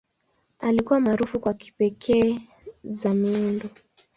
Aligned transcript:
Alikuwa 0.59 0.99
maarufu 0.99 1.39
kwa 1.39 1.53
kipekee 1.53 2.39
za 2.83 3.13
miundo. 3.13 3.69